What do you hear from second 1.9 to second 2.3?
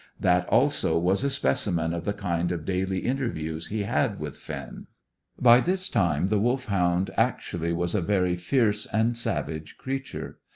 of the